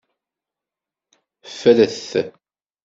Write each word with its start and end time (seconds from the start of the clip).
Ffret! 1.51 1.97